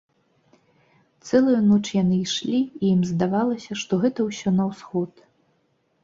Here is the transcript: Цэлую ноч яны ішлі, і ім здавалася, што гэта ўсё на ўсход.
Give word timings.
Цэлую 1.25 1.57
ноч 1.67 1.83
яны 2.03 2.15
ішлі, 2.27 2.61
і 2.79 2.89
ім 2.95 3.01
здавалася, 3.09 3.77
што 3.83 3.99
гэта 4.05 4.19
ўсё 4.31 4.49
на 4.61 4.67
ўсход. 4.71 5.11